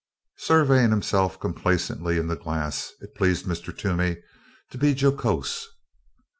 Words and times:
Surveying 0.39 0.89
himself 0.89 1.39
complacently 1.39 2.17
in 2.17 2.25
the 2.25 2.35
glass, 2.35 2.93
it 3.01 3.13
pleased 3.13 3.45
Mr. 3.45 3.71
Toomey 3.71 4.17
to 4.71 4.79
be 4.79 4.93
jocose. 4.95 5.67